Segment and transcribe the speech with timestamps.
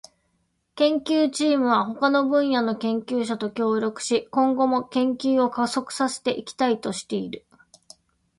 [0.77, 7.45] 研究チームは他の分野の研究者と協力し、今後も研究を加速させていきたいとしている。